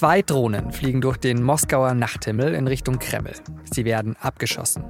Zwei 0.00 0.22
Drohnen 0.22 0.72
fliegen 0.72 1.02
durch 1.02 1.18
den 1.18 1.42
Moskauer 1.42 1.92
Nachthimmel 1.92 2.54
in 2.54 2.66
Richtung 2.66 2.98
Kreml. 2.98 3.34
Sie 3.70 3.84
werden 3.84 4.16
abgeschossen. 4.18 4.82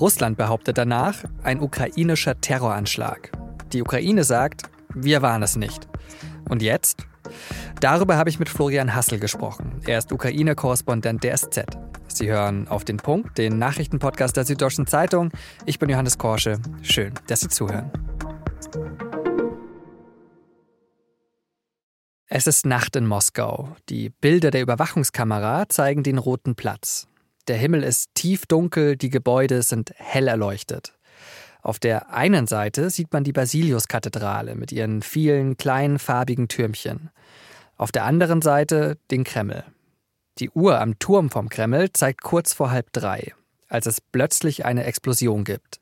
Russland 0.00 0.38
behauptet 0.38 0.78
danach, 0.78 1.24
ein 1.42 1.60
ukrainischer 1.60 2.40
Terroranschlag. 2.40 3.32
Die 3.74 3.82
Ukraine 3.82 4.24
sagt, 4.24 4.62
wir 4.94 5.20
waren 5.20 5.42
es 5.42 5.56
nicht. 5.56 5.86
Und 6.48 6.62
jetzt? 6.62 7.06
Darüber 7.80 8.16
habe 8.16 8.30
ich 8.30 8.38
mit 8.38 8.48
Florian 8.48 8.94
Hassel 8.94 9.18
gesprochen. 9.18 9.78
Er 9.84 9.98
ist 9.98 10.10
Ukraine-Korrespondent 10.10 11.22
der 11.22 11.36
SZ. 11.36 11.66
Sie 12.08 12.30
hören 12.30 12.66
auf 12.66 12.86
den 12.86 12.96
Punkt, 12.96 13.36
den 13.36 13.58
Nachrichtenpodcast 13.58 14.38
der 14.38 14.46
Süddeutschen 14.46 14.86
Zeitung. 14.86 15.32
Ich 15.66 15.78
bin 15.78 15.90
Johannes 15.90 16.16
Korsche. 16.16 16.60
Schön, 16.80 17.12
dass 17.26 17.40
Sie 17.40 17.48
zuhören. 17.48 17.90
Es 22.32 22.46
ist 22.46 22.64
Nacht 22.64 22.94
in 22.94 23.08
Moskau. 23.08 23.74
Die 23.88 24.08
Bilder 24.08 24.52
der 24.52 24.62
Überwachungskamera 24.62 25.68
zeigen 25.68 26.04
den 26.04 26.16
Roten 26.16 26.54
Platz. 26.54 27.08
Der 27.48 27.56
Himmel 27.56 27.82
ist 27.82 28.10
tiefdunkel, 28.14 28.96
die 28.96 29.10
Gebäude 29.10 29.62
sind 29.62 29.92
hell 29.96 30.28
erleuchtet. 30.28 30.96
Auf 31.60 31.80
der 31.80 32.14
einen 32.14 32.46
Seite 32.46 32.88
sieht 32.90 33.12
man 33.12 33.24
die 33.24 33.32
Basiliuskathedrale 33.32 34.54
mit 34.54 34.70
ihren 34.70 35.02
vielen 35.02 35.56
kleinen 35.56 35.98
farbigen 35.98 36.46
Türmchen. 36.46 37.10
Auf 37.76 37.90
der 37.90 38.04
anderen 38.04 38.42
Seite 38.42 38.96
den 39.10 39.24
Kreml. 39.24 39.64
Die 40.38 40.50
Uhr 40.50 40.80
am 40.80 41.00
Turm 41.00 41.30
vom 41.30 41.48
Kreml 41.48 41.90
zeigt 41.92 42.22
kurz 42.22 42.52
vor 42.52 42.70
halb 42.70 42.92
drei, 42.92 43.34
als 43.66 43.86
es 43.86 44.00
plötzlich 44.00 44.64
eine 44.64 44.84
Explosion 44.84 45.42
gibt. 45.42 45.80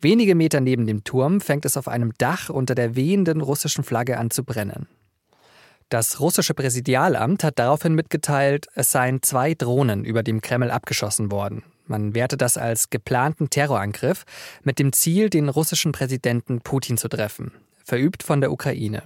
Wenige 0.00 0.36
Meter 0.36 0.60
neben 0.60 0.86
dem 0.86 1.04
Turm 1.04 1.42
fängt 1.42 1.66
es 1.66 1.76
auf 1.76 1.86
einem 1.86 2.14
Dach 2.16 2.48
unter 2.48 2.74
der 2.74 2.96
wehenden 2.96 3.42
russischen 3.42 3.84
Flagge 3.84 4.16
an 4.16 4.30
zu 4.30 4.42
brennen. 4.42 4.88
Das 5.88 6.18
russische 6.18 6.52
Präsidialamt 6.52 7.44
hat 7.44 7.60
daraufhin 7.60 7.94
mitgeteilt, 7.94 8.66
es 8.74 8.90
seien 8.90 9.22
zwei 9.22 9.54
Drohnen 9.54 10.04
über 10.04 10.24
dem 10.24 10.40
Kreml 10.40 10.70
abgeschossen 10.70 11.30
worden. 11.30 11.62
Man 11.86 12.14
werte 12.14 12.36
das 12.36 12.58
als 12.58 12.90
geplanten 12.90 13.50
Terrorangriff 13.50 14.24
mit 14.64 14.80
dem 14.80 14.92
Ziel, 14.92 15.30
den 15.30 15.48
russischen 15.48 15.92
Präsidenten 15.92 16.60
Putin 16.60 16.98
zu 16.98 17.08
treffen, 17.08 17.52
verübt 17.84 18.24
von 18.24 18.40
der 18.40 18.50
Ukraine. 18.50 19.04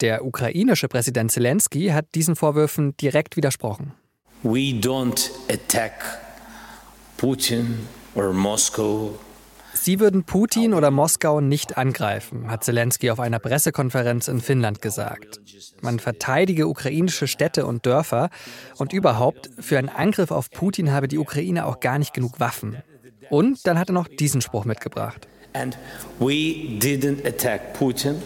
Der 0.00 0.24
ukrainische 0.24 0.86
Präsident 0.86 1.32
Zelensky 1.32 1.88
hat 1.88 2.14
diesen 2.14 2.36
Vorwürfen 2.36 2.96
direkt 2.96 3.36
widersprochen. 3.36 3.94
We 4.44 4.78
don't 4.78 5.30
attack 5.48 5.92
Putin 7.16 7.88
or 8.14 8.32
Moscow 8.32 9.18
Sie 9.84 10.00
würden 10.00 10.24
Putin 10.24 10.72
oder 10.72 10.90
Moskau 10.90 11.42
nicht 11.42 11.76
angreifen, 11.76 12.50
hat 12.50 12.64
Zelensky 12.64 13.10
auf 13.10 13.20
einer 13.20 13.38
Pressekonferenz 13.38 14.28
in 14.28 14.40
Finnland 14.40 14.80
gesagt. 14.80 15.42
Man 15.82 15.98
verteidige 15.98 16.68
ukrainische 16.68 17.26
Städte 17.26 17.66
und 17.66 17.84
Dörfer 17.84 18.30
und 18.78 18.94
überhaupt, 18.94 19.50
für 19.58 19.76
einen 19.76 19.90
Angriff 19.90 20.30
auf 20.30 20.50
Putin 20.50 20.90
habe 20.90 21.06
die 21.06 21.18
Ukraine 21.18 21.66
auch 21.66 21.80
gar 21.80 21.98
nicht 21.98 22.14
genug 22.14 22.40
Waffen. 22.40 22.78
Und 23.28 23.66
dann 23.66 23.78
hat 23.78 23.90
er 23.90 23.92
noch 23.92 24.08
diesen 24.08 24.40
Spruch 24.40 24.64
mitgebracht. 24.64 25.28
And 25.52 25.76
we 26.18 26.78
didn't 26.80 27.26
attack 27.26 27.74
Putin. 27.74 28.22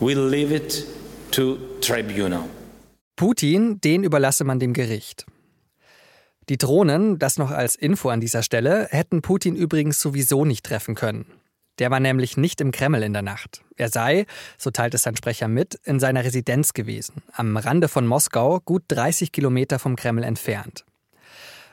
We 0.00 0.12
leave 0.12 0.54
it 0.54 0.84
to 1.30 1.56
tribunal. 1.80 2.44
Putin, 3.16 3.80
den 3.80 4.04
überlasse 4.04 4.44
man 4.44 4.58
dem 4.58 4.74
Gericht. 4.74 5.24
Die 6.50 6.58
Drohnen, 6.58 7.20
das 7.20 7.38
noch 7.38 7.52
als 7.52 7.76
Info 7.76 8.08
an 8.08 8.20
dieser 8.20 8.42
Stelle, 8.42 8.88
hätten 8.90 9.22
Putin 9.22 9.54
übrigens 9.54 10.00
sowieso 10.00 10.44
nicht 10.44 10.66
treffen 10.66 10.96
können. 10.96 11.26
Der 11.78 11.92
war 11.92 12.00
nämlich 12.00 12.36
nicht 12.36 12.60
im 12.60 12.72
Kreml 12.72 13.04
in 13.04 13.12
der 13.12 13.22
Nacht. 13.22 13.62
Er 13.76 13.88
sei, 13.88 14.26
so 14.58 14.72
teilt 14.72 14.92
es 14.94 15.04
sein 15.04 15.14
Sprecher 15.14 15.46
mit, 15.46 15.76
in 15.84 16.00
seiner 16.00 16.24
Residenz 16.24 16.72
gewesen, 16.72 17.22
am 17.32 17.56
Rande 17.56 17.86
von 17.86 18.04
Moskau, 18.04 18.58
gut 18.64 18.82
30 18.88 19.30
Kilometer 19.30 19.78
vom 19.78 19.94
Kreml 19.94 20.24
entfernt. 20.24 20.84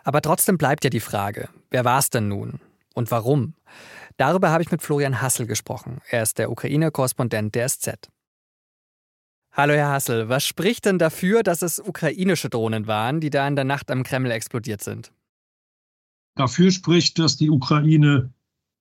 Aber 0.03 0.22
trotzdem 0.22 0.59
bleibt 0.59 0.84
ja 0.84 0.91
die 0.91 1.00
Frage, 1.00 1.50
wer 1.72 1.84
war 1.84 1.97
es 1.97 2.12
denn 2.12 2.28
nun? 2.28 2.59
Und 2.94 3.09
warum? 3.09 3.56
Darüber 4.18 4.51
habe 4.51 4.62
ich 4.62 4.69
mit 4.69 4.84
Florian 4.84 5.24
Hassel 5.24 5.47
gesprochen. 5.47 6.01
Er 6.07 6.22
ist 6.22 6.38
der 6.38 6.51
Ukraine-Korrespondent 6.51 7.56
der 7.56 7.68
SZ. 7.68 8.09
Hallo 9.59 9.73
Herr 9.73 9.90
Hassel, 9.90 10.29
was 10.29 10.45
spricht 10.45 10.85
denn 10.85 11.00
dafür, 11.00 11.41
dass 11.41 11.63
es 11.63 11.79
ukrainische 11.79 12.47
Drohnen 12.47 12.85
waren, 12.85 13.19
die 13.19 13.31
da 13.31 13.47
in 13.47 13.56
der 13.56 13.66
Nacht 13.66 13.90
am 13.90 14.03
Kreml 14.03 14.29
explodiert 14.29 14.84
sind? 14.84 15.12
Dafür 16.35 16.69
spricht, 16.69 17.18
dass 17.18 17.38
die 17.38 17.50
Ukraine 17.50 18.31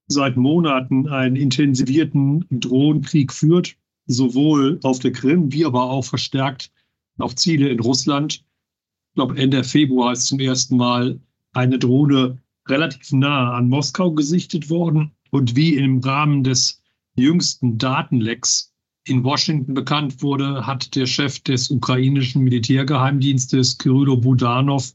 seit 0.07 0.37
Monaten 0.37 1.09
einen 1.09 1.35
intensivierten 1.35 2.45
Drohnenkrieg 2.51 3.33
führt, 3.33 3.75
sowohl 4.05 4.79
auf 4.83 4.99
der 4.99 5.13
Krim 5.13 5.51
wie 5.51 5.65
aber 5.65 5.85
auch 5.85 6.05
verstärkt 6.05 6.71
auf 7.17 7.35
Ziele 7.37 7.71
in 7.71 7.81
Russland. 7.81 8.35
Ich 8.35 9.15
glaube, 9.15 9.39
Ende 9.39 9.65
Februar 9.65 10.13
ist 10.13 10.27
zum 10.27 10.41
ersten 10.41 10.77
Mal 10.77 11.19
eine 11.55 11.79
Drohne 11.79 12.37
relativ 12.69 13.13
nah 13.13 13.55
an 13.55 13.71
Moskau 13.71 14.13
gesichtet 14.13 14.69
worden. 14.69 15.13
Und 15.31 15.57
wie 15.57 15.77
im 15.77 16.01
Rahmen 16.01 16.45
des 16.45 16.83
jüngsten 17.15 17.79
Datenlecks 17.79 18.75
in 19.07 19.23
Washington 19.23 19.75
bekannt 19.75 20.23
wurde, 20.23 20.67
hat 20.67 20.95
der 20.95 21.07
Chef 21.07 21.41
des 21.41 21.71
ukrainischen 21.71 22.43
Militärgeheimdienstes, 22.43 23.79
Kyrylo 23.79 24.17
Budanov, 24.17 24.93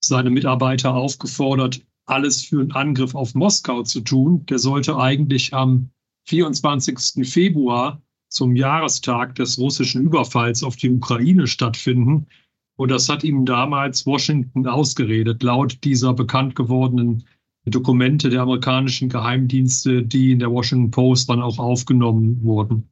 seine 0.00 0.30
Mitarbeiter 0.30 0.94
aufgefordert, 0.94 1.80
alles 2.06 2.44
für 2.44 2.60
einen 2.60 2.72
Angriff 2.72 3.14
auf 3.14 3.34
Moskau 3.34 3.82
zu 3.82 4.00
tun. 4.00 4.44
Der 4.46 4.58
sollte 4.58 4.96
eigentlich 4.98 5.54
am 5.54 5.90
24. 6.26 7.26
Februar 7.28 8.02
zum 8.28 8.56
Jahrestag 8.56 9.36
des 9.36 9.58
russischen 9.58 10.02
Überfalls 10.02 10.62
auf 10.62 10.76
die 10.76 10.90
Ukraine 10.90 11.46
stattfinden. 11.46 12.26
Und 12.76 12.90
das 12.90 13.08
hat 13.08 13.22
ihm 13.22 13.46
damals 13.46 14.04
Washington 14.04 14.66
ausgeredet, 14.66 15.42
laut 15.44 15.78
dieser 15.84 16.12
bekannt 16.12 16.56
gewordenen 16.56 17.24
Dokumente 17.66 18.28
der 18.28 18.42
amerikanischen 18.42 19.08
Geheimdienste, 19.08 20.02
die 20.02 20.32
in 20.32 20.40
der 20.40 20.50
Washington 20.50 20.90
Post 20.90 21.30
dann 21.30 21.40
auch 21.40 21.58
aufgenommen 21.58 22.42
wurden. 22.42 22.90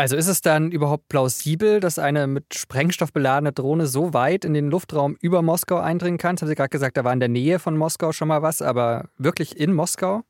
Also 0.00 0.16
ist 0.16 0.28
es 0.28 0.40
dann 0.40 0.72
überhaupt 0.72 1.08
plausibel, 1.08 1.78
dass 1.78 1.98
eine 1.98 2.26
mit 2.26 2.54
Sprengstoff 2.54 3.12
beladene 3.12 3.52
Drohne 3.52 3.86
so 3.86 4.14
weit 4.14 4.46
in 4.46 4.54
den 4.54 4.70
Luftraum 4.70 5.14
über 5.20 5.42
Moskau 5.42 5.76
eindringen 5.76 6.16
kann? 6.16 6.36
Das 6.36 6.40
haben 6.40 6.48
Sie 6.48 6.54
gerade 6.54 6.70
gesagt, 6.70 6.96
da 6.96 7.04
war 7.04 7.12
in 7.12 7.20
der 7.20 7.28
Nähe 7.28 7.58
von 7.58 7.76
Moskau 7.76 8.10
schon 8.12 8.28
mal 8.28 8.40
was, 8.40 8.62
aber 8.62 9.10
wirklich 9.18 9.58
in 9.60 9.74
Moskau? 9.74 10.22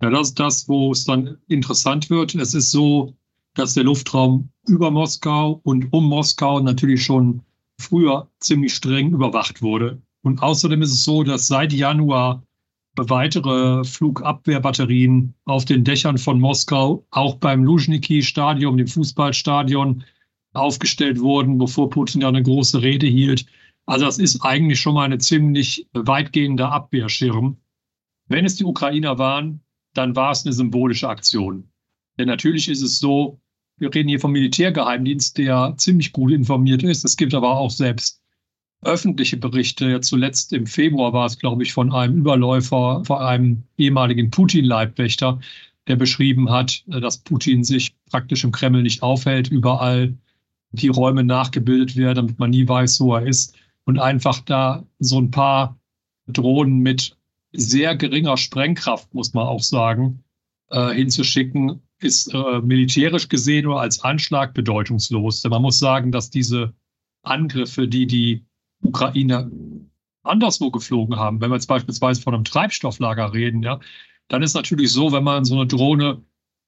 Ja, 0.00 0.08
das 0.08 0.28
ist 0.28 0.40
das, 0.40 0.66
wo 0.70 0.92
es 0.92 1.04
dann 1.04 1.36
interessant 1.48 2.08
wird. 2.08 2.34
Es 2.34 2.54
ist 2.54 2.70
so, 2.70 3.14
dass 3.56 3.74
der 3.74 3.84
Luftraum 3.84 4.48
über 4.66 4.90
Moskau 4.90 5.60
und 5.62 5.92
um 5.92 6.06
Moskau 6.06 6.60
natürlich 6.60 7.04
schon 7.04 7.42
früher 7.78 8.30
ziemlich 8.40 8.74
streng 8.74 9.12
überwacht 9.12 9.60
wurde. 9.60 10.00
Und 10.22 10.42
außerdem 10.42 10.80
ist 10.80 10.92
es 10.92 11.04
so, 11.04 11.24
dass 11.24 11.46
seit 11.46 11.74
Januar 11.74 12.42
weitere 12.96 13.84
Flugabwehrbatterien 13.84 15.34
auf 15.44 15.64
den 15.64 15.84
Dächern 15.84 16.18
von 16.18 16.40
Moskau, 16.40 17.06
auch 17.10 17.36
beim 17.36 17.64
Luzhniki-Stadion, 17.64 18.76
dem 18.76 18.86
Fußballstadion, 18.86 20.04
aufgestellt 20.52 21.20
wurden, 21.20 21.58
bevor 21.58 21.90
Putin 21.90 22.20
da 22.20 22.28
eine 22.28 22.42
große 22.42 22.80
Rede 22.80 23.06
hielt. 23.06 23.46
Also 23.86 24.06
das 24.06 24.18
ist 24.18 24.40
eigentlich 24.42 24.80
schon 24.80 24.94
mal 24.94 25.04
eine 25.04 25.18
ziemlich 25.18 25.88
weitgehende 25.92 26.68
Abwehrschirm. 26.68 27.56
Wenn 28.28 28.44
es 28.44 28.56
die 28.56 28.64
Ukrainer 28.64 29.18
waren, 29.18 29.60
dann 29.94 30.16
war 30.16 30.30
es 30.30 30.44
eine 30.44 30.52
symbolische 30.52 31.08
Aktion. 31.08 31.68
Denn 32.18 32.28
natürlich 32.28 32.68
ist 32.68 32.82
es 32.82 32.98
so, 32.98 33.40
wir 33.76 33.92
reden 33.92 34.08
hier 34.08 34.20
vom 34.20 34.32
Militärgeheimdienst, 34.32 35.36
der 35.36 35.74
ziemlich 35.76 36.12
gut 36.12 36.30
informiert 36.30 36.82
ist. 36.82 37.04
Es 37.04 37.16
gibt 37.16 37.34
aber 37.34 37.56
auch 37.56 37.70
selbst 37.70 38.22
öffentliche 38.84 39.36
Berichte. 39.36 39.88
Ja, 39.88 40.00
zuletzt 40.00 40.52
im 40.52 40.66
Februar 40.66 41.12
war 41.12 41.26
es, 41.26 41.38
glaube 41.38 41.62
ich, 41.62 41.72
von 41.72 41.92
einem 41.92 42.16
Überläufer, 42.16 43.02
von 43.04 43.18
einem 43.18 43.62
ehemaligen 43.76 44.30
Putin-Leibwächter, 44.30 45.40
der 45.86 45.96
beschrieben 45.96 46.50
hat, 46.50 46.84
äh, 46.90 47.00
dass 47.00 47.18
Putin 47.18 47.64
sich 47.64 47.94
praktisch 48.10 48.44
im 48.44 48.52
Kreml 48.52 48.82
nicht 48.82 49.02
aufhält, 49.02 49.48
überall 49.48 50.14
die 50.72 50.88
Räume 50.88 51.24
nachgebildet 51.24 51.96
werden, 51.96 52.16
damit 52.16 52.38
man 52.38 52.50
nie 52.50 52.66
weiß, 52.66 53.00
wo 53.00 53.14
er 53.14 53.26
ist. 53.26 53.56
Und 53.84 53.98
einfach 53.98 54.40
da 54.40 54.84
so 54.98 55.20
ein 55.20 55.30
paar 55.30 55.78
Drohnen 56.26 56.78
mit 56.78 57.16
sehr 57.52 57.96
geringer 57.96 58.36
Sprengkraft, 58.36 59.12
muss 59.14 59.34
man 59.34 59.46
auch 59.46 59.62
sagen, 59.62 60.24
äh, 60.70 60.92
hinzuschicken, 60.94 61.80
ist 62.00 62.34
äh, 62.34 62.60
militärisch 62.60 63.28
gesehen 63.28 63.66
oder 63.66 63.80
als 63.80 64.00
Anschlag 64.00 64.54
bedeutungslos. 64.54 65.42
Denn 65.42 65.50
man 65.50 65.62
muss 65.62 65.78
sagen, 65.78 66.10
dass 66.10 66.30
diese 66.30 66.74
Angriffe, 67.22 67.86
die 67.86 68.06
die 68.06 68.44
Ukraine 68.84 69.50
anderswo 70.22 70.70
geflogen 70.70 71.16
haben, 71.16 71.40
wenn 71.40 71.50
wir 71.50 71.56
jetzt 71.56 71.66
beispielsweise 71.66 72.20
von 72.20 72.34
einem 72.34 72.44
Treibstofflager 72.44 73.32
reden, 73.32 73.62
ja, 73.62 73.80
dann 74.28 74.42
ist 74.42 74.54
natürlich 74.54 74.90
so, 74.90 75.12
wenn 75.12 75.24
man 75.24 75.44
so 75.44 75.54
eine 75.54 75.66
Drohne 75.66 76.22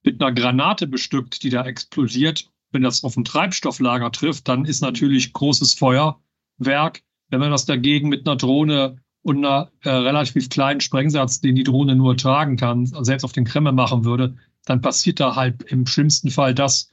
mit 0.04 0.20
einer 0.20 0.32
Granate 0.32 0.86
bestückt, 0.86 1.42
die 1.42 1.50
da 1.50 1.64
explodiert, 1.64 2.50
wenn 2.70 2.82
das 2.82 3.04
auf 3.04 3.16
ein 3.16 3.24
Treibstofflager 3.24 4.12
trifft, 4.12 4.48
dann 4.48 4.64
ist 4.64 4.82
natürlich 4.82 5.32
großes 5.32 5.74
Feuerwerk. 5.74 7.02
Wenn 7.28 7.40
man 7.40 7.50
das 7.50 7.64
dagegen 7.64 8.08
mit 8.08 8.26
einer 8.26 8.36
Drohne 8.36 8.98
und 9.22 9.38
einer 9.38 9.72
äh, 9.82 9.90
relativ 9.90 10.48
kleinen 10.48 10.80
Sprengsatz, 10.80 11.40
den 11.40 11.56
die 11.56 11.64
Drohne 11.64 11.96
nur 11.96 12.16
tragen 12.16 12.56
kann, 12.56 12.86
selbst 12.86 13.24
auf 13.24 13.32
den 13.32 13.44
Kreml 13.44 13.72
machen 13.72 14.04
würde, 14.04 14.36
dann 14.66 14.80
passiert 14.80 15.19
da 15.20 15.34
halt 15.34 15.62
im 15.64 15.86
schlimmsten 15.86 16.30
Fall 16.30 16.54
das, 16.54 16.90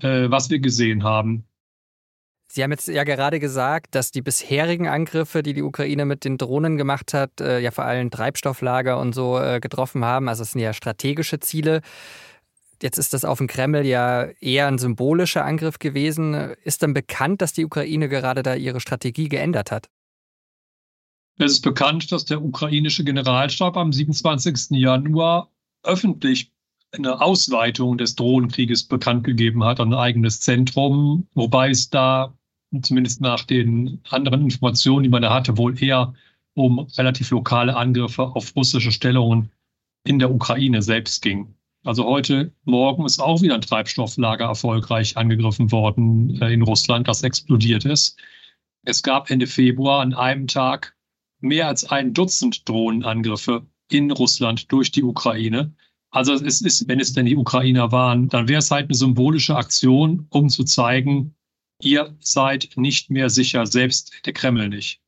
äh, 0.00 0.28
was 0.28 0.50
wir 0.50 0.58
gesehen 0.58 1.04
haben. 1.04 1.44
Sie 2.54 2.62
haben 2.62 2.70
jetzt 2.70 2.86
ja 2.86 3.04
gerade 3.04 3.40
gesagt, 3.40 3.94
dass 3.94 4.10
die 4.10 4.20
bisherigen 4.20 4.86
Angriffe, 4.86 5.42
die 5.42 5.54
die 5.54 5.62
Ukraine 5.62 6.04
mit 6.04 6.22
den 6.26 6.36
Drohnen 6.36 6.76
gemacht 6.76 7.14
hat, 7.14 7.40
äh, 7.40 7.60
ja 7.60 7.70
vor 7.70 7.84
allem 7.84 8.10
Treibstofflager 8.10 9.00
und 9.00 9.14
so 9.14 9.38
äh, 9.38 9.58
getroffen 9.58 10.04
haben. 10.04 10.28
Also 10.28 10.42
es 10.42 10.52
sind 10.52 10.60
ja 10.60 10.74
strategische 10.74 11.40
Ziele. 11.40 11.80
Jetzt 12.82 12.98
ist 12.98 13.14
das 13.14 13.24
auf 13.24 13.38
den 13.38 13.46
Kreml 13.46 13.86
ja 13.86 14.24
eher 14.38 14.66
ein 14.66 14.76
symbolischer 14.76 15.46
Angriff 15.46 15.78
gewesen. 15.78 16.34
Ist 16.62 16.82
denn 16.82 16.92
bekannt, 16.92 17.40
dass 17.40 17.54
die 17.54 17.64
Ukraine 17.64 18.10
gerade 18.10 18.42
da 18.42 18.54
ihre 18.54 18.80
Strategie 18.80 19.30
geändert 19.30 19.70
hat? 19.70 19.88
Es 21.38 21.52
ist 21.52 21.62
bekannt, 21.62 22.12
dass 22.12 22.26
der 22.26 22.42
ukrainische 22.42 23.02
Generalstab 23.02 23.78
am 23.78 23.94
27. 23.94 24.72
Januar 24.72 25.48
öffentlich 25.84 26.52
eine 26.90 27.18
Ausweitung 27.22 27.96
des 27.96 28.14
Drohnenkrieges 28.14 28.84
bekannt 28.84 29.24
gegeben 29.24 29.64
hat, 29.64 29.80
ein 29.80 29.94
eigenes 29.94 30.40
Zentrum, 30.40 31.26
wobei 31.32 31.70
es 31.70 31.88
da 31.88 32.34
zumindest 32.80 33.20
nach 33.20 33.44
den 33.44 34.00
anderen 34.08 34.42
Informationen, 34.42 35.02
die 35.02 35.08
man 35.10 35.22
da 35.22 35.32
hatte, 35.32 35.58
wohl 35.58 35.80
eher 35.82 36.14
um 36.54 36.80
relativ 36.96 37.30
lokale 37.30 37.76
Angriffe 37.76 38.22
auf 38.22 38.54
russische 38.56 38.92
Stellungen 38.92 39.50
in 40.04 40.18
der 40.18 40.32
Ukraine 40.32 40.82
selbst 40.82 41.22
ging. 41.22 41.54
Also 41.84 42.04
heute 42.04 42.52
Morgen 42.64 43.04
ist 43.04 43.20
auch 43.20 43.42
wieder 43.42 43.54
ein 43.54 43.60
Treibstofflager 43.60 44.44
erfolgreich 44.44 45.16
angegriffen 45.16 45.72
worden 45.72 46.40
äh, 46.40 46.52
in 46.52 46.62
Russland, 46.62 47.08
das 47.08 47.22
explodiert 47.22 47.84
ist. 47.84 48.20
Es 48.84 49.02
gab 49.02 49.30
Ende 49.30 49.46
Februar 49.46 50.00
an 50.00 50.14
einem 50.14 50.46
Tag 50.46 50.94
mehr 51.40 51.68
als 51.68 51.84
ein 51.84 52.14
Dutzend 52.14 52.68
Drohnenangriffe 52.68 53.66
in 53.90 54.10
Russland 54.10 54.70
durch 54.70 54.92
die 54.92 55.02
Ukraine. 55.02 55.72
Also 56.10 56.34
es 56.34 56.60
ist, 56.60 56.86
wenn 56.88 57.00
es 57.00 57.14
denn 57.14 57.26
die 57.26 57.36
Ukrainer 57.36 57.90
waren, 57.90 58.28
dann 58.28 58.48
wäre 58.48 58.60
es 58.60 58.70
halt 58.70 58.84
eine 58.84 58.94
symbolische 58.94 59.56
Aktion, 59.56 60.26
um 60.30 60.48
zu 60.48 60.64
zeigen, 60.64 61.34
ihr 61.84 62.16
seid 62.20 62.70
nicht 62.76 63.10
mehr 63.10 63.30
sicher, 63.30 63.66
selbst 63.66 64.12
der 64.24 64.32
Kreml 64.32 64.68
nicht. 64.68 65.00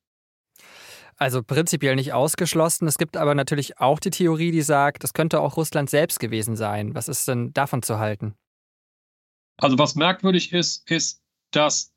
Also 1.17 1.43
prinzipiell 1.43 1.95
nicht 1.95 2.13
ausgeschlossen. 2.13 2.89
Es 2.89 2.99
gibt 2.99 3.17
aber 3.17 3.35
natürlich 3.35 3.79
auch 3.79 4.01
die 4.01 4.11
Theorie, 4.11 4.51
die 4.51 4.63
sagt, 4.63 5.05
das 5.05 5.15
könnte 5.15 5.41
auch 5.41 5.57
Russland 5.57 5.89
selbst 5.89 6.19
gewesen 6.19 6.57
sein. 6.57 6.95
Was 6.95 7.09
ist 7.09 7.29
denn 7.29 7.53
davon 7.53 7.83
zu 7.83 7.99
halten? 7.99 8.35
Also 9.59 9.79
was 9.79 9.95
merkwürdig 9.95 10.53
ist, 10.53 10.91
ist, 10.91 11.23
dass 11.53 11.93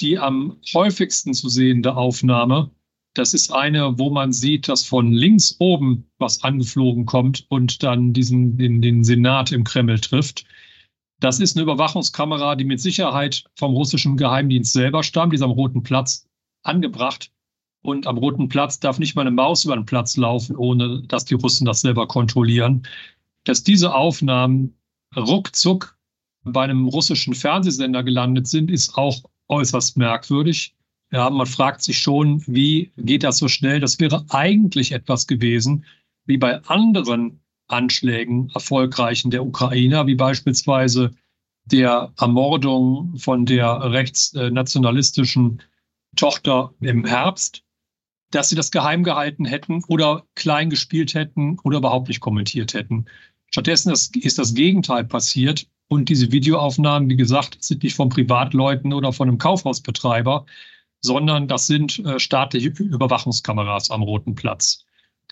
die 0.00 0.18
am 0.18 0.60
häufigsten 0.74 1.32
zu 1.34 1.48
sehende 1.48 1.96
Aufnahme, 1.96 2.70
das 3.14 3.34
ist 3.34 3.52
eine, 3.52 3.98
wo 3.98 4.10
man 4.10 4.32
sieht, 4.32 4.68
dass 4.68 4.84
von 4.84 5.12
links 5.12 5.56
oben 5.58 6.08
was 6.18 6.44
angeflogen 6.44 7.06
kommt 7.06 7.46
und 7.48 7.82
dann 7.82 8.12
diesen, 8.12 8.58
den, 8.58 8.82
den 8.82 9.02
Senat 9.02 9.50
im 9.50 9.64
Kreml 9.64 9.98
trifft. 9.98 10.44
Das 11.20 11.40
ist 11.40 11.56
eine 11.56 11.64
Überwachungskamera, 11.64 12.54
die 12.54 12.64
mit 12.64 12.80
Sicherheit 12.80 13.44
vom 13.56 13.74
russischen 13.74 14.16
Geheimdienst 14.16 14.72
selber 14.72 15.02
stammt, 15.02 15.32
die 15.32 15.36
ist 15.36 15.42
am 15.42 15.50
Roten 15.50 15.82
Platz 15.82 16.28
angebracht. 16.62 17.32
Und 17.82 18.06
am 18.06 18.18
Roten 18.18 18.48
Platz 18.48 18.80
darf 18.80 18.98
nicht 18.98 19.14
mal 19.14 19.22
eine 19.22 19.30
Maus 19.30 19.64
über 19.64 19.74
den 19.74 19.86
Platz 19.86 20.16
laufen, 20.16 20.56
ohne 20.56 21.02
dass 21.02 21.24
die 21.24 21.34
Russen 21.34 21.64
das 21.64 21.80
selber 21.80 22.06
kontrollieren. 22.06 22.86
Dass 23.44 23.62
diese 23.62 23.94
Aufnahmen 23.94 24.76
ruckzuck 25.16 25.96
bei 26.44 26.64
einem 26.64 26.88
russischen 26.88 27.34
Fernsehsender 27.34 28.02
gelandet 28.02 28.46
sind, 28.46 28.70
ist 28.70 28.96
auch 28.96 29.22
äußerst 29.48 29.96
merkwürdig. 29.96 30.74
Ja, 31.10 31.30
man 31.30 31.46
fragt 31.46 31.82
sich 31.82 31.98
schon, 31.98 32.42
wie 32.46 32.92
geht 32.96 33.22
das 33.22 33.38
so 33.38 33.48
schnell? 33.48 33.80
Das 33.80 33.98
wäre 33.98 34.24
eigentlich 34.28 34.92
etwas 34.92 35.26
gewesen, 35.26 35.84
wie 36.26 36.36
bei 36.36 36.62
anderen 36.64 37.40
Anschlägen 37.68 38.50
erfolgreichen 38.54 39.30
der 39.30 39.44
Ukrainer, 39.44 40.06
wie 40.06 40.14
beispielsweise 40.14 41.12
der 41.66 42.12
Ermordung 42.18 43.16
von 43.16 43.46
der 43.46 43.92
rechtsnationalistischen 43.92 45.62
Tochter 46.16 46.74
im 46.80 47.04
Herbst, 47.04 47.62
dass 48.30 48.48
sie 48.48 48.56
das 48.56 48.70
geheim 48.70 49.04
gehalten 49.04 49.44
hätten 49.44 49.84
oder 49.88 50.24
klein 50.34 50.70
gespielt 50.70 51.14
hätten 51.14 51.58
oder 51.62 51.78
überhaupt 51.78 52.08
nicht 52.08 52.20
kommentiert 52.20 52.74
hätten. 52.74 53.06
Stattdessen 53.50 53.92
ist 53.92 54.38
das 54.38 54.54
Gegenteil 54.54 55.04
passiert. 55.04 55.66
Und 55.90 56.10
diese 56.10 56.30
Videoaufnahmen, 56.32 57.08
wie 57.08 57.16
gesagt, 57.16 57.64
sind 57.64 57.82
nicht 57.82 57.96
von 57.96 58.10
Privatleuten 58.10 58.92
oder 58.92 59.12
von 59.12 59.28
einem 59.28 59.38
Kaufhausbetreiber, 59.38 60.44
sondern 61.00 61.48
das 61.48 61.66
sind 61.66 61.98
äh, 62.00 62.18
staatliche 62.18 62.68
Überwachungskameras 62.68 63.90
am 63.90 64.02
Roten 64.02 64.34
Platz. 64.34 64.84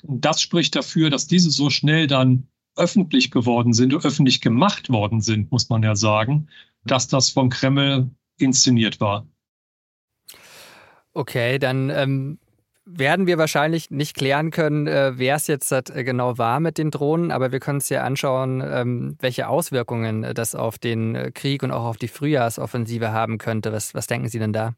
Das 0.08 0.40
spricht 0.40 0.76
dafür, 0.76 1.10
dass 1.10 1.26
diese 1.26 1.50
so 1.50 1.70
schnell 1.70 2.06
dann 2.06 2.48
öffentlich 2.76 3.30
geworden 3.30 3.72
sind, 3.72 3.94
öffentlich 3.94 4.40
gemacht 4.40 4.90
worden 4.90 5.20
sind, 5.20 5.50
muss 5.50 5.68
man 5.68 5.82
ja 5.82 5.96
sagen, 5.96 6.48
dass 6.84 7.08
das 7.08 7.30
vom 7.30 7.48
Kreml 7.48 8.10
inszeniert 8.38 9.00
war. 9.00 9.26
Okay, 11.12 11.58
dann 11.58 11.88
ähm, 11.88 12.38
werden 12.84 13.26
wir 13.26 13.38
wahrscheinlich 13.38 13.90
nicht 13.90 14.16
klären 14.16 14.50
können, 14.50 14.86
äh, 14.86 15.12
wer 15.16 15.36
es 15.36 15.46
jetzt 15.46 15.72
äh, 15.72 16.04
genau 16.04 16.38
war 16.38 16.60
mit 16.60 16.78
den 16.78 16.90
Drohnen, 16.90 17.32
aber 17.32 17.50
wir 17.52 17.58
können 17.58 17.78
uns 17.78 17.88
ja 17.88 18.04
anschauen, 18.04 18.62
ähm, 18.64 19.16
welche 19.18 19.48
Auswirkungen 19.48 20.34
das 20.34 20.54
auf 20.54 20.78
den 20.78 21.14
äh, 21.14 21.32
Krieg 21.32 21.62
und 21.62 21.72
auch 21.72 21.84
auf 21.84 21.96
die 21.96 22.08
Frühjahrsoffensive 22.08 23.12
haben 23.12 23.38
könnte. 23.38 23.72
Was, 23.72 23.94
was 23.94 24.06
denken 24.06 24.28
Sie 24.28 24.38
denn 24.38 24.52
da? 24.52 24.74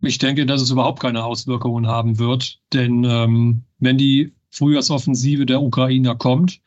Ich 0.00 0.18
denke, 0.18 0.46
dass 0.46 0.62
es 0.62 0.70
überhaupt 0.70 1.00
keine 1.00 1.24
Auswirkungen 1.24 1.86
haben 1.86 2.18
wird, 2.18 2.60
denn 2.72 3.04
ähm, 3.04 3.62
wenn 3.80 3.98
die 3.98 4.32
Frühjahrsoffensive 4.50 5.44
der 5.44 5.60
Ukrainer 5.60 6.14
kommt, 6.14 6.60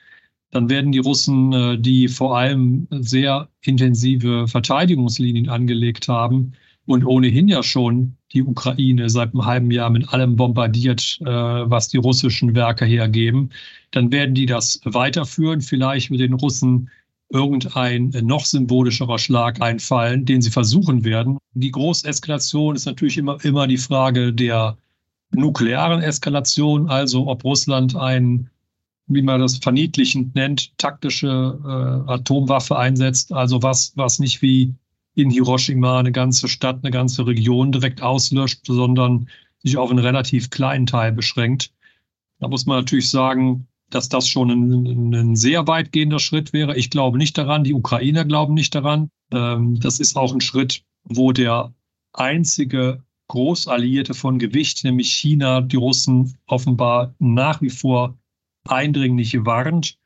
dann 0.51 0.69
werden 0.69 0.91
die 0.91 0.99
Russen, 0.99 1.53
äh, 1.53 1.79
die 1.79 2.09
vor 2.09 2.37
allem 2.37 2.87
sehr 2.91 3.49
intensive 3.61 4.47
Verteidigungslinien 4.47 5.49
angelegt 5.49 6.09
haben 6.09 6.53
und 6.85 7.05
ohnehin 7.05 7.47
ja 7.47 7.63
schon 7.63 8.17
die 8.33 8.43
Ukraine 8.43 9.09
seit 9.09 9.33
einem 9.33 9.45
halben 9.45 9.71
Jahr 9.71 9.89
mit 9.89 10.11
allem 10.13 10.35
bombardiert, 10.35 11.19
äh, 11.21 11.25
was 11.25 11.87
die 11.87 11.97
russischen 11.97 12.53
Werke 12.55 12.85
hergeben, 12.85 13.51
dann 13.91 14.11
werden 14.11 14.35
die 14.35 14.45
das 14.45 14.81
weiterführen, 14.83 15.61
vielleicht 15.61 16.11
mit 16.11 16.19
den 16.19 16.33
Russen 16.33 16.89
irgendein 17.33 18.09
noch 18.23 18.45
symbolischerer 18.45 19.17
Schlag 19.17 19.61
einfallen, 19.61 20.25
den 20.25 20.41
sie 20.41 20.51
versuchen 20.51 21.03
werden. 21.03 21.37
Die 21.53 21.71
Großeskalation 21.71 22.75
ist 22.75 22.85
natürlich 22.85 23.17
immer, 23.17 23.43
immer 23.43 23.67
die 23.67 23.77
Frage 23.77 24.33
der 24.33 24.77
nuklearen 25.31 26.01
Eskalation, 26.01 26.89
also 26.89 27.27
ob 27.27 27.43
Russland 27.43 27.95
ein, 27.95 28.49
wie 29.07 29.21
man 29.21 29.39
das 29.39 29.57
verniedlichend 29.57 30.35
nennt, 30.35 30.77
taktische 30.77 31.59
äh, 31.63 32.11
Atomwaffe 32.11 32.77
einsetzt, 32.77 33.31
also 33.31 33.63
was, 33.63 33.93
was 33.95 34.19
nicht 34.19 34.41
wie 34.41 34.73
in 35.15 35.29
Hiroshima 35.29 36.00
eine 36.00 36.11
ganze 36.11 36.47
Stadt, 36.47 36.79
eine 36.81 36.91
ganze 36.91 37.25
Region 37.25 37.71
direkt 37.71 38.01
auslöscht, 38.01 38.65
sondern 38.65 39.27
sich 39.63 39.77
auf 39.77 39.89
einen 39.89 40.00
relativ 40.00 40.50
kleinen 40.50 40.85
Teil 40.85 41.11
beschränkt. 41.11 41.71
Da 42.39 42.47
muss 42.47 42.65
man 42.65 42.79
natürlich 42.79 43.09
sagen, 43.09 43.67
dass 43.91 44.10
das 44.10 44.27
schon 44.27 44.50
ein, 44.50 45.13
ein, 45.13 45.36
sehr 45.36 45.67
weitgehender 45.67 46.19
Schritt 46.19 46.53
wäre. 46.53 46.77
Ich 46.77 46.89
glaube 46.89 47.17
nicht 47.17 47.38
daran, 47.38 47.63
die 47.63 47.74
Ukrainer 47.74 48.25
glauben 48.25 48.53
nicht 48.53 48.74
daran. 48.74 49.10
Ähm, 49.31 49.79
das 49.79 50.00
ist 50.00 50.17
auch 50.17 50.33
ein 50.33 50.41
Schritt, 50.41 50.83
wo 51.03 51.31
der 51.31 51.74
einzige 52.13 53.03
Großalliierte 53.27 54.13
von 54.13 54.39
Gewicht, 54.39 54.83
nämlich 54.83 55.12
China, 55.12 55.62
die 55.62 55.77
Russen 55.77 56.38
offenbar 56.48 57.13
nach 57.19 57.62
wie 57.62 57.69
vor 57.69 58.17
eindringlich 58.67 59.45
warnt. 59.45 59.98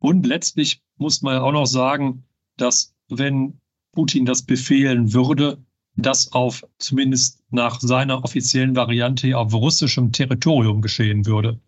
Und 0.00 0.26
letztlich 0.26 0.80
muss 0.96 1.20
man 1.22 1.38
auch 1.38 1.52
noch 1.52 1.66
sagen, 1.66 2.24
dass 2.56 2.94
wenn 3.08 3.58
Putin 3.92 4.24
das 4.24 4.42
befehlen 4.42 5.12
würde, 5.12 5.62
das 5.96 6.32
auf 6.32 6.64
zumindest 6.78 7.42
nach 7.50 7.80
seiner 7.80 8.24
offiziellen 8.24 8.76
Variante 8.76 9.36
auf 9.36 9.52
russischem 9.52 10.12
Territorium 10.12 10.80
geschehen 10.80 11.26
würde. 11.26 11.60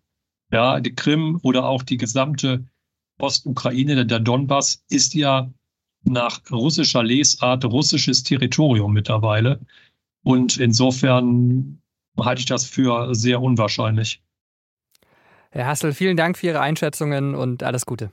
Ja, 0.53 0.79
die 0.79 0.93
Krim 0.93 1.39
oder 1.41 1.65
auch 1.65 1.81
die 1.81 1.97
gesamte 1.97 2.63
Ostukraine, 3.17 4.05
der 4.05 4.19
Donbass, 4.19 4.83
ist 4.87 5.15
ja 5.15 5.51
nach 6.03 6.41
russischer 6.51 7.01
Lesart 7.01 7.65
russisches 7.65 8.21
Territorium 8.21 8.93
mittlerweile. 8.93 9.59
Und 10.21 10.57
insofern 10.57 11.81
halte 12.19 12.41
ich 12.41 12.45
das 12.45 12.65
für 12.65 13.15
sehr 13.15 13.41
unwahrscheinlich. 13.41 14.21
Herr 15.49 15.65
Hassel, 15.65 15.91
vielen 15.91 16.17
Dank 16.17 16.37
für 16.37 16.45
Ihre 16.45 16.59
Einschätzungen 16.59 17.33
und 17.33 17.63
alles 17.63 17.87
Gute. 17.87 18.11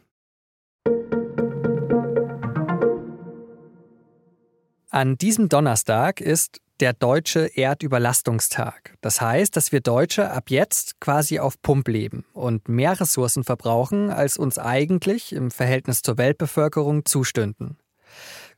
An 4.88 5.18
diesem 5.18 5.50
Donnerstag 5.50 6.23
ist 6.23 6.62
der 6.81 6.95
deutsche 6.95 7.47
Erdüberlastungstag. 7.57 8.97
Das 9.01 9.21
heißt, 9.21 9.55
dass 9.55 9.71
wir 9.71 9.81
Deutsche 9.81 10.31
ab 10.31 10.51
jetzt 10.51 10.99
quasi 11.01 11.39
auf 11.39 11.61
Pump 11.61 11.89
leben 11.89 12.25
und 12.33 12.69
mehr 12.69 12.99
Ressourcen 12.99 13.45
verbrauchen, 13.45 14.11
als 14.11 14.39
uns 14.39 14.59
eigentlich 14.59 15.33
im 15.33 15.51
Verhältnis 15.51 16.03
zur 16.03 16.17
Weltbevölkerung 16.17 17.05
zustünden. 17.05 17.77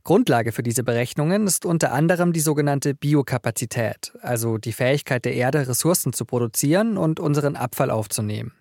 Grundlage 0.05 0.53
für 0.53 0.63
diese 0.63 0.83
Berechnungen 0.83 1.47
ist 1.47 1.65
unter 1.65 1.93
anderem 1.93 2.33
die 2.33 2.41
sogenannte 2.41 2.95
Biokapazität, 2.95 4.13
also 4.21 4.59
die 4.59 4.73
Fähigkeit 4.73 5.25
der 5.25 5.35
Erde, 5.35 5.69
Ressourcen 5.69 6.13
zu 6.13 6.25
produzieren 6.25 6.97
und 6.97 7.21
unseren 7.21 7.57
Abfall 7.57 7.91
aufzunehmen. 7.91 8.53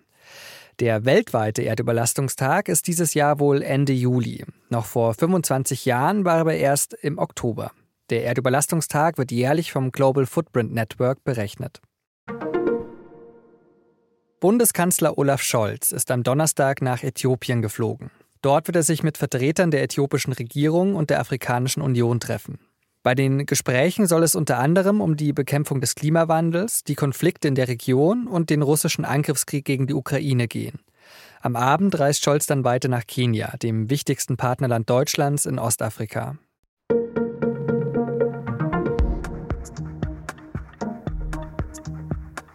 Der 0.80 1.04
weltweite 1.04 1.62
Erdüberlastungstag 1.62 2.68
ist 2.68 2.86
dieses 2.86 3.14
Jahr 3.14 3.38
wohl 3.38 3.62
Ende 3.62 3.92
Juli. 3.92 4.44
Noch 4.68 4.86
vor 4.86 5.14
25 5.14 5.84
Jahren 5.84 6.24
war 6.24 6.46
er 6.46 6.56
erst 6.56 6.94
im 6.94 7.18
Oktober. 7.18 7.72
Der 8.12 8.24
Erdüberlastungstag 8.24 9.16
wird 9.16 9.32
jährlich 9.32 9.72
vom 9.72 9.90
Global 9.90 10.26
Footprint 10.26 10.74
Network 10.74 11.24
berechnet. 11.24 11.80
Bundeskanzler 14.38 15.16
Olaf 15.16 15.40
Scholz 15.40 15.92
ist 15.92 16.10
am 16.10 16.22
Donnerstag 16.22 16.82
nach 16.82 17.02
Äthiopien 17.02 17.62
geflogen. 17.62 18.10
Dort 18.42 18.68
wird 18.68 18.76
er 18.76 18.82
sich 18.82 19.02
mit 19.02 19.16
Vertretern 19.16 19.70
der 19.70 19.82
äthiopischen 19.82 20.34
Regierung 20.34 20.94
und 20.94 21.08
der 21.08 21.20
Afrikanischen 21.20 21.80
Union 21.80 22.20
treffen. 22.20 22.58
Bei 23.02 23.14
den 23.14 23.46
Gesprächen 23.46 24.06
soll 24.06 24.24
es 24.24 24.34
unter 24.34 24.58
anderem 24.58 25.00
um 25.00 25.16
die 25.16 25.32
Bekämpfung 25.32 25.80
des 25.80 25.94
Klimawandels, 25.94 26.84
die 26.84 26.96
Konflikte 26.96 27.48
in 27.48 27.54
der 27.54 27.68
Region 27.68 28.26
und 28.26 28.50
den 28.50 28.60
russischen 28.60 29.06
Angriffskrieg 29.06 29.64
gegen 29.64 29.86
die 29.86 29.94
Ukraine 29.94 30.48
gehen. 30.48 30.80
Am 31.40 31.56
Abend 31.56 31.98
reist 31.98 32.22
Scholz 32.22 32.44
dann 32.44 32.62
weiter 32.62 32.88
nach 32.88 33.06
Kenia, 33.06 33.56
dem 33.56 33.88
wichtigsten 33.88 34.36
Partnerland 34.36 34.90
Deutschlands 34.90 35.46
in 35.46 35.58
Ostafrika. 35.58 36.36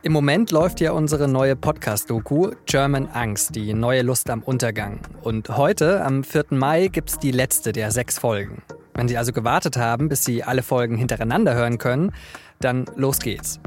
Im 0.07 0.13
Moment 0.13 0.51
läuft 0.51 0.79
ja 0.79 0.93
unsere 0.93 1.27
neue 1.27 1.57
Podcast-Doku 1.57 2.51
German 2.65 3.09
Angst, 3.11 3.55
die 3.55 3.73
neue 3.73 4.03
Lust 4.03 4.29
am 4.29 4.41
Untergang. 4.41 5.01
Und 5.21 5.49
heute, 5.57 6.01
am 6.01 6.23
4. 6.23 6.45
Mai, 6.51 6.87
gibt 6.87 7.09
es 7.09 7.19
die 7.19 7.31
letzte 7.31 7.73
der 7.73 7.91
sechs 7.91 8.17
Folgen. 8.17 8.61
Wenn 8.93 9.09
Sie 9.09 9.17
also 9.17 9.33
gewartet 9.33 9.75
haben, 9.75 10.07
bis 10.07 10.23
Sie 10.23 10.45
alle 10.45 10.63
Folgen 10.63 10.95
hintereinander 10.95 11.55
hören 11.55 11.77
können, 11.77 12.13
dann 12.61 12.85
los 12.95 13.19
geht's. 13.19 13.59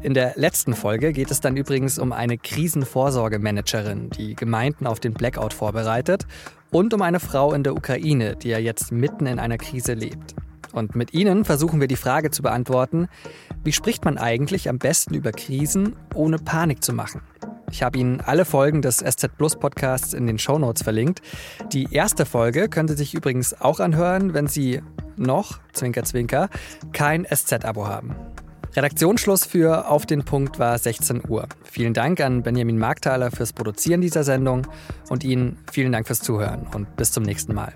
In 0.00 0.14
der 0.14 0.32
letzten 0.36 0.72
Folge 0.72 1.12
geht 1.12 1.30
es 1.30 1.42
dann 1.42 1.54
übrigens 1.54 1.98
um 1.98 2.12
eine 2.12 2.38
Krisenvorsorgemanagerin, 2.38 4.08
die 4.08 4.34
Gemeinden 4.36 4.86
auf 4.86 5.00
den 5.00 5.12
Blackout 5.12 5.52
vorbereitet, 5.52 6.26
und 6.70 6.94
um 6.94 7.02
eine 7.02 7.20
Frau 7.20 7.52
in 7.52 7.62
der 7.62 7.74
Ukraine, 7.74 8.36
die 8.36 8.48
ja 8.48 8.58
jetzt 8.58 8.90
mitten 8.90 9.26
in 9.26 9.38
einer 9.38 9.58
Krise 9.58 9.92
lebt. 9.92 10.34
Und 10.74 10.96
mit 10.96 11.14
Ihnen 11.14 11.44
versuchen 11.44 11.80
wir 11.80 11.88
die 11.88 11.96
Frage 11.96 12.30
zu 12.30 12.42
beantworten, 12.42 13.08
wie 13.62 13.72
spricht 13.72 14.04
man 14.04 14.18
eigentlich 14.18 14.68
am 14.68 14.78
besten 14.78 15.14
über 15.14 15.32
Krisen, 15.32 15.96
ohne 16.14 16.38
Panik 16.38 16.82
zu 16.82 16.92
machen? 16.92 17.22
Ich 17.70 17.82
habe 17.82 17.98
Ihnen 17.98 18.20
alle 18.20 18.44
Folgen 18.44 18.82
des 18.82 18.98
SZ 18.98 19.36
Plus 19.36 19.56
Podcasts 19.56 20.12
in 20.12 20.26
den 20.26 20.38
Show 20.38 20.58
Notes 20.58 20.82
verlinkt. 20.82 21.22
Die 21.72 21.92
erste 21.92 22.26
Folge 22.26 22.68
können 22.68 22.88
Sie 22.88 22.96
sich 22.96 23.14
übrigens 23.14 23.60
auch 23.60 23.80
anhören, 23.80 24.34
wenn 24.34 24.46
Sie 24.46 24.82
noch, 25.16 25.60
Zwinker 25.72 26.04
Zwinker, 26.04 26.48
kein 26.92 27.24
SZ-Abo 27.24 27.86
haben. 27.86 28.14
Redaktionsschluss 28.76 29.44
für 29.44 29.88
Auf 29.88 30.04
den 30.04 30.24
Punkt 30.24 30.58
war 30.58 30.76
16 30.76 31.22
Uhr. 31.28 31.48
Vielen 31.62 31.94
Dank 31.94 32.20
an 32.20 32.42
Benjamin 32.42 32.78
Markthaler 32.78 33.30
fürs 33.30 33.52
Produzieren 33.52 34.00
dieser 34.00 34.24
Sendung 34.24 34.66
und 35.08 35.22
Ihnen 35.22 35.58
vielen 35.70 35.92
Dank 35.92 36.08
fürs 36.08 36.20
Zuhören 36.20 36.66
und 36.74 36.96
bis 36.96 37.12
zum 37.12 37.22
nächsten 37.22 37.54
Mal. 37.54 37.72